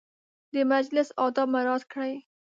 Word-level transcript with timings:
د 0.53 0.55
مجلس 0.71 1.07
اداب 1.23 1.47
مراعت 1.53 1.83
کړئ 1.91 2.13